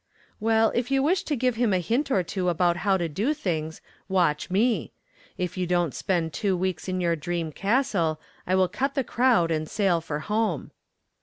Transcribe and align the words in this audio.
"Well, 0.39 0.71
if 0.73 0.89
you 0.89 1.03
wish 1.03 1.21
to 1.25 1.35
give 1.35 1.57
him 1.57 1.73
a 1.73 1.77
hint 1.77 2.09
or 2.09 2.23
two 2.23 2.49
about 2.49 2.77
how 2.77 2.97
to 2.97 3.07
do 3.07 3.35
things, 3.35 3.81
watch 4.09 4.49
me. 4.49 4.93
If 5.37 5.59
you 5.59 5.67
don't 5.67 5.93
spend 5.93 6.33
two 6.33 6.57
weeks 6.57 6.87
in 6.87 6.99
your 6.99 7.15
dream 7.15 7.51
castle, 7.51 8.19
I 8.47 8.55
will 8.55 8.67
cut 8.67 8.95
the 8.95 9.03
crowd 9.03 9.51
and 9.51 9.69
sail 9.69 10.01
for 10.01 10.17
home." 10.21 10.71